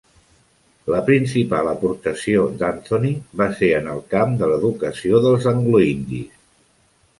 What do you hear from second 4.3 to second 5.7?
de l'educació dels